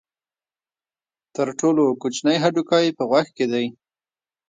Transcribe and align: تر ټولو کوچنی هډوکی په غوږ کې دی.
تر 1.35 1.47
ټولو 1.59 1.83
کوچنی 2.01 2.37
هډوکی 2.43 2.85
په 2.97 3.03
غوږ 3.09 3.27
کې 3.37 3.45
دی. 3.51 3.65